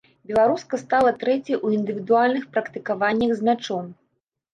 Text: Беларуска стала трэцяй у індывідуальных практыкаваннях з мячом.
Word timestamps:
Беларуска 0.29 0.77
стала 0.83 1.11
трэцяй 1.23 1.57
у 1.67 1.73
індывідуальных 1.77 2.47
практыкаваннях 2.55 3.31
з 3.37 3.41
мячом. 3.51 3.93